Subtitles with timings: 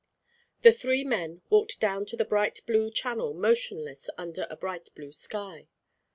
[0.63, 5.11] The three men walked down to the bright blue channel motionless under a bright blue
[5.11, 5.67] sky.